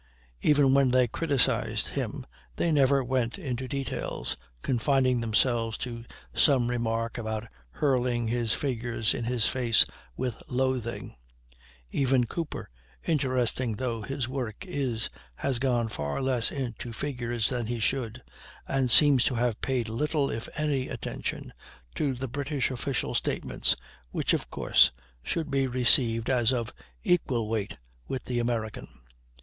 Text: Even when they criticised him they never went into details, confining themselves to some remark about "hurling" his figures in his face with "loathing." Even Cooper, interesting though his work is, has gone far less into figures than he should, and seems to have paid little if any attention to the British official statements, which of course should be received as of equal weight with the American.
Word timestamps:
Even 0.41 0.73
when 0.73 0.89
they 0.89 1.07
criticised 1.07 1.89
him 1.89 2.25
they 2.55 2.71
never 2.71 3.03
went 3.03 3.37
into 3.37 3.67
details, 3.67 4.35
confining 4.63 5.21
themselves 5.21 5.77
to 5.77 6.05
some 6.33 6.69
remark 6.71 7.19
about 7.19 7.43
"hurling" 7.69 8.27
his 8.27 8.51
figures 8.51 9.13
in 9.13 9.25
his 9.25 9.45
face 9.47 9.85
with 10.17 10.41
"loathing." 10.49 11.15
Even 11.91 12.25
Cooper, 12.25 12.67
interesting 13.05 13.75
though 13.75 14.01
his 14.01 14.27
work 14.27 14.65
is, 14.67 15.07
has 15.35 15.59
gone 15.59 15.87
far 15.87 16.19
less 16.19 16.51
into 16.51 16.91
figures 16.91 17.49
than 17.49 17.67
he 17.67 17.79
should, 17.79 18.23
and 18.67 18.89
seems 18.89 19.23
to 19.25 19.35
have 19.35 19.61
paid 19.61 19.87
little 19.87 20.31
if 20.31 20.49
any 20.57 20.89
attention 20.89 21.53
to 21.93 22.15
the 22.15 22.27
British 22.27 22.71
official 22.71 23.13
statements, 23.13 23.75
which 24.09 24.33
of 24.33 24.49
course 24.49 24.89
should 25.21 25.51
be 25.51 25.67
received 25.67 26.27
as 26.27 26.51
of 26.51 26.73
equal 27.03 27.47
weight 27.47 27.77
with 28.07 28.23
the 28.23 28.39
American. 28.39 28.87